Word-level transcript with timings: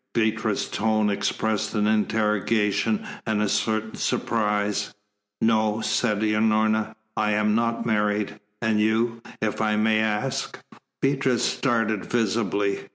Beatrice's 0.15 0.67
tone 0.67 1.11
expressed 1.11 1.75
an 1.75 1.85
interrogation 1.85 3.05
and 3.27 3.39
a 3.39 3.47
certain 3.47 3.93
surprise. 3.93 4.95
"No," 5.39 5.79
said 5.81 6.21
Unorna, 6.23 6.95
"I 7.15 7.33
am 7.33 7.53
not 7.53 7.85
married. 7.85 8.39
And 8.63 8.79
you, 8.79 9.21
if 9.43 9.61
I 9.61 9.75
may 9.75 9.99
ask?" 9.99 10.57
Beatrice 11.03 11.45
started 11.45 12.05
visibly. 12.05 12.87